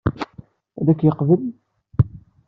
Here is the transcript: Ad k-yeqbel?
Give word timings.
Ad 0.79 0.87
k-yeqbel? 0.97 1.41